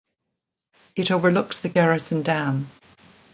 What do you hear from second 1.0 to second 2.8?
overlooks the Garrison Dam.